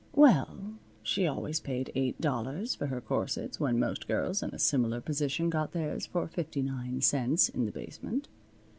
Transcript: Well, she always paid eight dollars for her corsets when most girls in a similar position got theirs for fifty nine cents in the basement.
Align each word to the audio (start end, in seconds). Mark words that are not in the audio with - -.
Well, 0.15 0.73
she 1.03 1.27
always 1.27 1.59
paid 1.59 1.91
eight 1.93 2.19
dollars 2.19 2.73
for 2.73 2.87
her 2.87 2.99
corsets 2.99 3.59
when 3.59 3.77
most 3.77 4.07
girls 4.07 4.41
in 4.41 4.49
a 4.49 4.57
similar 4.57 4.99
position 4.99 5.51
got 5.51 5.73
theirs 5.73 6.07
for 6.07 6.27
fifty 6.27 6.63
nine 6.63 7.01
cents 7.01 7.49
in 7.49 7.67
the 7.67 7.71
basement. 7.71 8.27